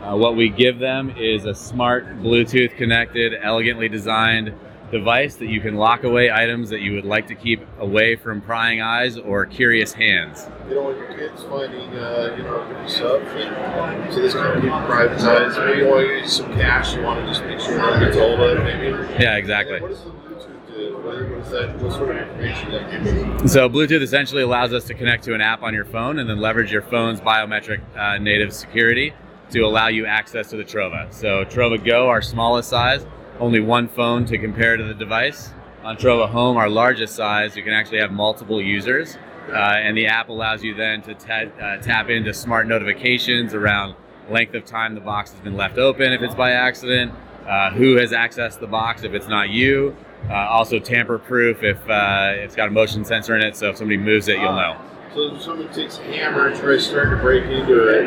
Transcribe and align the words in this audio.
Uh, 0.00 0.16
what 0.16 0.34
we 0.34 0.48
give 0.48 0.80
them 0.80 1.14
is 1.16 1.44
a 1.44 1.54
smart, 1.54 2.04
Bluetooth 2.18 2.76
connected, 2.76 3.32
elegantly 3.40 3.88
designed 3.88 4.52
device 4.92 5.36
that 5.36 5.48
you 5.48 5.60
can 5.60 5.74
lock 5.74 6.04
away 6.04 6.30
items 6.30 6.68
that 6.68 6.80
you 6.80 6.92
would 6.92 7.04
like 7.04 7.26
to 7.26 7.34
keep 7.34 7.66
away 7.80 8.14
from 8.14 8.40
prying 8.42 8.80
eyes 8.80 9.18
or 9.18 9.46
curious 9.46 9.92
hands. 9.92 10.48
You 10.68 10.74
don't 10.74 10.84
want 10.84 10.98
your 10.98 11.18
kids 11.18 11.42
finding, 11.44 11.88
uh, 11.96 12.34
you 12.36 12.42
know, 12.44 12.86
stuff. 12.86 14.12
So 14.12 14.20
this 14.20 14.34
kind 14.34 14.56
of 14.56 14.62
keep 14.62 14.70
privatized. 14.70 15.66
Maybe 15.66 15.80
you 15.80 15.88
want 15.88 16.06
to 16.06 16.18
use 16.18 16.36
some 16.36 16.52
cash. 16.52 16.94
You 16.94 17.02
want 17.02 17.20
to 17.20 17.26
just 17.26 17.42
make 17.44 17.58
sure 17.58 17.78
no 17.78 17.90
one 17.90 18.00
gets 18.00 18.16
hold 18.16 18.38
of 18.38 18.58
it. 18.58 18.62
Maybe. 18.62 18.88
Yeah, 19.20 19.36
exactly. 19.36 19.80
What 19.80 19.90
does 19.90 20.04
the 20.04 20.10
Bluetooth 20.10 20.76
do? 20.76 20.96
What 20.98 21.14
is 21.16 21.50
that? 21.50 21.78
What 21.78 21.92
sort 21.92 22.10
of 22.10 22.16
information 22.28 22.70
does 22.70 22.82
that 22.82 23.04
give 23.04 23.40
you? 23.42 23.48
So 23.48 23.68
Bluetooth 23.70 24.02
essentially 24.02 24.42
allows 24.42 24.74
us 24.74 24.84
to 24.84 24.94
connect 24.94 25.24
to 25.24 25.34
an 25.34 25.40
app 25.40 25.62
on 25.62 25.72
your 25.72 25.86
phone 25.86 26.18
and 26.18 26.28
then 26.28 26.38
leverage 26.38 26.70
your 26.70 26.82
phone's 26.82 27.20
biometric 27.20 27.80
uh, 27.96 28.18
native 28.18 28.52
security 28.52 29.14
to 29.50 29.60
allow 29.60 29.88
you 29.88 30.04
access 30.06 30.50
to 30.50 30.56
the 30.56 30.64
Trova. 30.64 31.12
So 31.12 31.44
Trova 31.46 31.82
Go, 31.82 32.08
our 32.08 32.22
smallest 32.22 32.68
size, 32.68 33.06
only 33.40 33.60
one 33.60 33.88
phone 33.88 34.24
to 34.26 34.38
compare 34.38 34.76
to 34.76 34.84
the 34.84 34.94
device. 34.94 35.50
On 35.84 35.96
Trova 35.96 36.28
Home, 36.28 36.56
our 36.56 36.68
largest 36.68 37.16
size, 37.16 37.56
you 37.56 37.62
can 37.62 37.72
actually 37.72 37.98
have 37.98 38.12
multiple 38.12 38.62
users. 38.62 39.16
Uh, 39.48 39.56
and 39.56 39.96
the 39.96 40.06
app 40.06 40.28
allows 40.28 40.62
you 40.62 40.74
then 40.74 41.02
to 41.02 41.14
ta- 41.14 41.50
uh, 41.60 41.76
tap 41.78 42.08
into 42.08 42.32
smart 42.32 42.68
notifications 42.68 43.54
around 43.54 43.94
length 44.30 44.54
of 44.54 44.64
time 44.64 44.94
the 44.94 45.00
box 45.00 45.32
has 45.32 45.40
been 45.40 45.56
left 45.56 45.78
open 45.78 46.12
if 46.12 46.22
it's 46.22 46.34
by 46.34 46.52
accident, 46.52 47.12
uh, 47.46 47.70
who 47.72 47.96
has 47.96 48.12
accessed 48.12 48.60
the 48.60 48.66
box 48.66 49.02
if 49.02 49.12
it's 49.14 49.26
not 49.26 49.50
you, 49.50 49.96
uh, 50.30 50.34
also 50.34 50.78
tamper 50.78 51.18
proof 51.18 51.64
if 51.64 51.76
uh, 51.90 52.30
it's 52.34 52.54
got 52.54 52.68
a 52.68 52.70
motion 52.70 53.04
sensor 53.04 53.34
in 53.36 53.42
it, 53.42 53.56
so 53.56 53.70
if 53.70 53.76
somebody 53.76 53.96
moves 53.96 54.28
it, 54.28 54.38
you'll 54.38 54.54
know. 54.54 54.80
So 55.14 55.34
if 55.34 55.42
someone 55.42 55.68
takes 55.74 55.98
a 55.98 56.02
hammer 56.04 56.48
and 56.48 56.58
tries 56.58 56.84
to 56.84 56.90
start 56.90 57.10
to 57.10 57.16
break 57.16 57.44
into 57.44 57.86
it, 57.88 58.06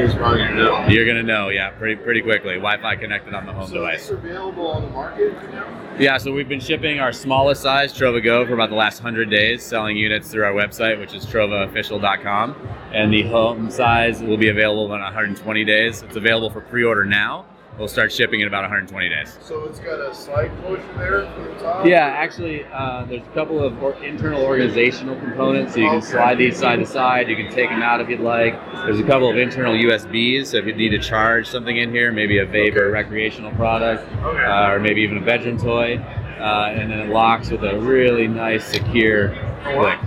it's 0.00 0.14
probably 0.14 0.38
gonna 0.38 0.56
know. 0.56 0.84
You're 0.88 1.06
gonna 1.06 1.22
know, 1.22 1.48
yeah, 1.50 1.70
pretty 1.70 1.94
pretty 1.94 2.22
quickly. 2.22 2.54
Wi-Fi 2.54 2.96
connected 2.96 3.34
on 3.34 3.46
the 3.46 3.52
home 3.52 3.68
So 3.68 3.74
device. 3.74 4.00
it's 4.00 4.10
available 4.10 4.66
on 4.66 4.82
the 4.82 4.90
market 4.90 5.32
now. 5.52 5.64
Yeah, 5.96 6.16
so 6.18 6.32
we've 6.32 6.48
been 6.48 6.58
shipping 6.58 6.98
our 6.98 7.12
smallest 7.12 7.62
size 7.62 7.96
Trova 7.96 8.20
Go 8.22 8.44
for 8.44 8.54
about 8.54 8.70
the 8.70 8.74
last 8.74 9.00
100 9.00 9.30
days, 9.30 9.62
selling 9.62 9.96
units 9.96 10.28
through 10.28 10.42
our 10.42 10.52
website, 10.52 10.98
which 10.98 11.14
is 11.14 11.24
trovaofficial.com. 11.24 12.56
And 12.92 13.12
the 13.12 13.22
home 13.22 13.70
size 13.70 14.20
will 14.20 14.36
be 14.36 14.48
available 14.48 14.92
in 14.92 15.00
120 15.00 15.64
days. 15.64 16.02
It's 16.02 16.16
available 16.16 16.50
for 16.50 16.62
pre 16.62 16.82
order 16.82 17.04
now. 17.04 17.44
We'll 17.78 17.88
start 17.88 18.12
shipping 18.12 18.40
in 18.40 18.46
about 18.46 18.62
120 18.62 19.08
days. 19.08 19.36
So 19.42 19.64
it's 19.64 19.80
got 19.80 19.98
a 19.98 20.14
slide 20.14 20.52
motion 20.62 20.86
there 20.96 21.26
from 21.34 21.44
the 21.44 21.54
top. 21.60 21.84
Yeah, 21.84 22.06
actually, 22.06 22.64
uh, 22.72 23.04
there's 23.06 23.22
a 23.22 23.34
couple 23.34 23.60
of 23.60 23.82
or- 23.82 23.94
internal 24.04 24.42
organizational 24.44 25.16
components. 25.16 25.74
So 25.74 25.80
you 25.80 25.88
can 25.88 25.96
Okay. 25.98 26.06
slide 26.06 26.38
these 26.38 26.56
side 26.56 26.78
to 26.78 26.86
side. 26.86 27.28
You 27.28 27.34
can 27.34 27.50
take 27.50 27.70
them 27.70 27.82
out 27.82 28.00
if 28.00 28.08
you'd 28.08 28.20
like. 28.20 28.54
There's 28.84 29.00
a 29.00 29.02
couple 29.02 29.28
of 29.28 29.36
internal 29.36 29.74
USBs. 29.74 30.46
So 30.52 30.58
if 30.58 30.66
you 30.66 30.72
need 30.74 30.90
to 30.90 31.00
charge 31.00 31.48
something 31.48 31.76
in 31.76 31.90
here, 31.90 32.12
maybe 32.12 32.38
a 32.38 32.46
vape 32.46 32.76
or 32.76 32.88
a 32.88 32.92
recreational 32.92 33.50
product, 33.52 34.06
Okay. 34.24 34.44
uh, 34.44 34.70
or 34.70 34.78
maybe 34.78 35.00
even 35.02 35.16
a 35.18 35.22
bedroom 35.22 35.58
toy, 35.58 35.98
uh, 36.38 36.70
and 36.76 36.92
then 36.92 37.00
it 37.00 37.08
locks 37.08 37.50
with 37.50 37.64
a 37.64 37.76
really 37.80 38.28
nice, 38.28 38.64
secure 38.64 39.30
click. 39.64 39.98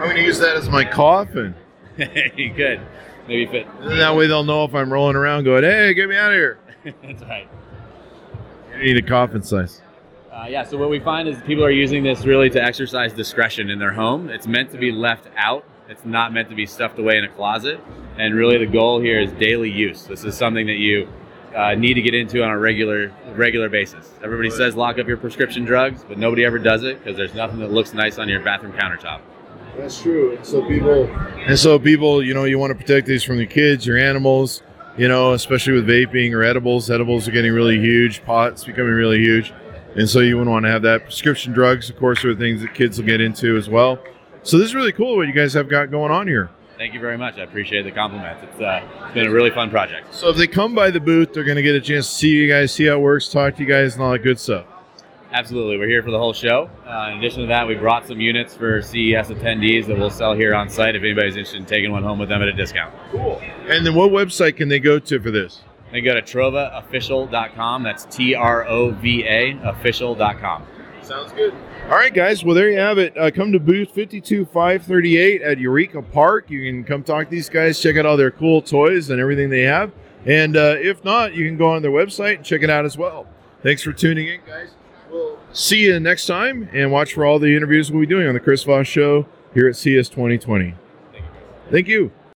I'm 0.00 0.08
gonna 0.08 0.20
use 0.22 0.38
that 0.38 0.56
as 0.56 0.70
my 0.70 0.84
coffin. 0.84 1.54
could 1.98 2.80
maybe 3.28 3.46
fit. 3.46 3.66
That 3.80 4.14
way 4.14 4.26
they'll 4.26 4.44
know 4.44 4.64
if 4.64 4.74
I'm 4.74 4.92
rolling 4.92 5.16
around 5.16 5.44
going, 5.44 5.64
hey, 5.64 5.94
get 5.94 6.08
me 6.08 6.16
out 6.16 6.32
of 6.32 6.36
here. 6.36 6.58
That's 7.02 7.22
right. 7.22 7.48
You 8.76 8.94
need 8.94 8.96
a 8.96 9.06
coffin 9.06 9.42
size. 9.42 9.80
Uh, 10.32 10.46
yeah, 10.48 10.64
so 10.64 10.78
what 10.78 10.88
we 10.88 10.98
find 10.98 11.28
is 11.28 11.40
people 11.42 11.62
are 11.62 11.70
using 11.70 12.02
this 12.02 12.24
really 12.24 12.48
to 12.50 12.62
exercise 12.62 13.12
discretion 13.12 13.68
in 13.68 13.78
their 13.78 13.92
home. 13.92 14.30
It's 14.30 14.46
meant 14.46 14.70
to 14.70 14.78
be 14.78 14.90
left 14.90 15.28
out. 15.36 15.64
It's 15.88 16.04
not 16.06 16.32
meant 16.32 16.48
to 16.48 16.54
be 16.54 16.64
stuffed 16.64 16.98
away 16.98 17.18
in 17.18 17.24
a 17.24 17.28
closet. 17.28 17.78
And 18.18 18.34
really, 18.34 18.56
the 18.56 18.66
goal 18.66 19.00
here 19.00 19.20
is 19.20 19.30
daily 19.32 19.70
use. 19.70 20.04
This 20.04 20.24
is 20.24 20.34
something 20.34 20.66
that 20.66 20.78
you 20.78 21.06
uh, 21.54 21.74
need 21.74 21.94
to 21.94 22.02
get 22.02 22.14
into 22.14 22.42
on 22.42 22.50
a 22.50 22.58
regular 22.58 23.12
regular 23.34 23.68
basis. 23.68 24.10
Everybody 24.22 24.50
says 24.50 24.74
lock 24.74 24.98
up 24.98 25.06
your 25.06 25.18
prescription 25.18 25.64
drugs, 25.64 26.04
but 26.08 26.18
nobody 26.18 26.44
ever 26.44 26.58
does 26.58 26.82
it 26.82 26.98
because 26.98 27.16
there's 27.16 27.34
nothing 27.34 27.58
that 27.58 27.70
looks 27.70 27.92
nice 27.92 28.18
on 28.18 28.28
your 28.28 28.40
bathroom 28.40 28.72
countertop. 28.72 29.20
That's 29.76 30.00
true. 30.00 30.36
And 30.36 30.46
so 30.46 30.66
people, 30.66 31.04
and 31.06 31.58
so 31.58 31.78
people, 31.78 32.22
you 32.22 32.34
know, 32.34 32.44
you 32.44 32.58
want 32.58 32.70
to 32.70 32.74
protect 32.74 33.06
these 33.06 33.24
from 33.24 33.38
the 33.38 33.46
kids, 33.46 33.86
your 33.86 33.98
animals, 33.98 34.62
you 34.96 35.08
know, 35.08 35.32
especially 35.32 35.72
with 35.72 35.86
vaping 35.86 36.32
or 36.32 36.42
edibles. 36.42 36.90
Edibles 36.90 37.26
are 37.26 37.32
getting 37.32 37.52
really 37.52 37.78
huge. 37.78 38.24
Pots 38.24 38.64
becoming 38.64 38.92
really 38.92 39.18
huge, 39.18 39.52
and 39.96 40.08
so 40.08 40.20
you 40.20 40.36
wouldn't 40.36 40.52
want 40.52 40.64
to 40.66 40.70
have 40.70 40.82
that. 40.82 41.04
Prescription 41.04 41.52
drugs, 41.52 41.88
of 41.88 41.96
course, 41.96 42.24
are 42.24 42.34
things 42.34 42.60
that 42.60 42.74
kids 42.74 42.98
will 42.98 43.06
get 43.06 43.20
into 43.20 43.56
as 43.56 43.68
well. 43.68 43.98
So 44.42 44.58
this 44.58 44.66
is 44.66 44.74
really 44.74 44.92
cool 44.92 45.16
what 45.16 45.26
you 45.26 45.32
guys 45.32 45.54
have 45.54 45.68
got 45.68 45.90
going 45.90 46.10
on 46.10 46.26
here. 46.26 46.50
Thank 46.76 46.94
you 46.94 47.00
very 47.00 47.16
much. 47.16 47.38
I 47.38 47.42
appreciate 47.42 47.82
the 47.82 47.92
compliments. 47.92 48.42
It's, 48.42 48.60
uh, 48.60 48.82
it's 49.04 49.14
been 49.14 49.28
a 49.28 49.30
really 49.30 49.50
fun 49.50 49.70
project. 49.70 50.12
So 50.12 50.30
if 50.30 50.36
they 50.36 50.48
come 50.48 50.74
by 50.74 50.90
the 50.90 50.98
booth, 50.98 51.32
they're 51.32 51.44
going 51.44 51.56
to 51.56 51.62
get 51.62 51.76
a 51.76 51.80
chance 51.80 52.08
to 52.08 52.14
see 52.14 52.30
you 52.30 52.48
guys, 52.48 52.72
see 52.72 52.86
how 52.86 52.94
it 52.94 53.00
works, 53.00 53.28
talk 53.28 53.54
to 53.56 53.62
you 53.62 53.68
guys, 53.68 53.94
and 53.94 54.02
all 54.02 54.10
that 54.10 54.18
good 54.18 54.40
stuff. 54.40 54.66
Absolutely. 55.32 55.78
We're 55.78 55.88
here 55.88 56.02
for 56.02 56.10
the 56.10 56.18
whole 56.18 56.34
show. 56.34 56.68
Uh, 56.86 57.10
in 57.12 57.18
addition 57.18 57.40
to 57.40 57.46
that, 57.46 57.66
we 57.66 57.74
brought 57.74 58.06
some 58.06 58.20
units 58.20 58.54
for 58.54 58.82
CES 58.82 59.28
attendees 59.28 59.86
that 59.86 59.98
we'll 59.98 60.10
sell 60.10 60.34
here 60.34 60.54
on 60.54 60.68
site 60.68 60.94
if 60.94 61.02
anybody's 61.02 61.36
interested 61.36 61.58
in 61.58 61.66
taking 61.66 61.90
one 61.90 62.02
home 62.02 62.18
with 62.18 62.28
them 62.28 62.42
at 62.42 62.48
a 62.48 62.52
discount. 62.52 62.94
Cool. 63.10 63.40
And 63.68 63.86
then 63.86 63.94
what 63.94 64.10
website 64.10 64.56
can 64.56 64.68
they 64.68 64.78
go 64.78 64.98
to 64.98 65.20
for 65.20 65.30
this? 65.30 65.62
They 65.90 66.00
go 66.00 66.14
to 66.14 66.22
trovaofficial.com. 66.22 67.82
That's 67.82 68.04
T 68.04 68.34
R 68.34 68.66
O 68.66 68.90
V 68.90 69.24
A 69.24 69.58
official.com. 69.62 70.66
Sounds 71.02 71.32
good. 71.32 71.54
All 71.84 71.96
right, 71.96 72.14
guys. 72.14 72.44
Well, 72.44 72.54
there 72.54 72.70
you 72.70 72.78
have 72.78 72.98
it. 72.98 73.16
Uh, 73.18 73.30
come 73.30 73.52
to 73.52 73.58
booth 73.58 73.88
52538 73.88 75.42
at 75.42 75.58
Eureka 75.58 76.00
Park. 76.00 76.48
You 76.48 76.62
can 76.70 76.84
come 76.84 77.02
talk 77.02 77.26
to 77.26 77.30
these 77.30 77.48
guys, 77.48 77.80
check 77.80 77.96
out 77.96 78.06
all 78.06 78.16
their 78.16 78.30
cool 78.30 78.62
toys 78.62 79.10
and 79.10 79.20
everything 79.20 79.50
they 79.50 79.62
have. 79.62 79.92
And 80.24 80.56
uh, 80.56 80.76
if 80.78 81.04
not, 81.04 81.34
you 81.34 81.46
can 81.46 81.56
go 81.56 81.72
on 81.72 81.82
their 81.82 81.90
website 81.90 82.36
and 82.36 82.44
check 82.44 82.62
it 82.62 82.70
out 82.70 82.84
as 82.84 82.96
well. 82.96 83.26
Thanks 83.62 83.82
for 83.82 83.92
tuning 83.92 84.28
in, 84.28 84.40
guys. 84.46 84.70
See 85.52 85.84
you 85.84 86.00
next 86.00 86.26
time 86.26 86.68
and 86.72 86.90
watch 86.90 87.12
for 87.12 87.24
all 87.24 87.38
the 87.38 87.54
interviews 87.54 87.90
we'll 87.90 88.00
be 88.00 88.06
doing 88.06 88.26
on 88.26 88.34
the 88.34 88.40
Chris 88.40 88.62
Voss 88.64 88.86
Show 88.86 89.26
here 89.52 89.68
at 89.68 89.76
CES 89.76 90.08
2020. 90.08 90.74
Thank 91.70 91.88
you. 91.88 92.10